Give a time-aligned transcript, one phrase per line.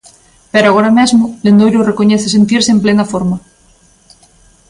[0.53, 3.37] Pero agora mesmo, Lendoiro recoñece sentirse en plena forma.